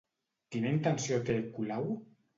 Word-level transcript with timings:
Quina 0.55 0.71
intenció 0.77 1.19
té, 1.29 1.37
Colau? 1.59 1.87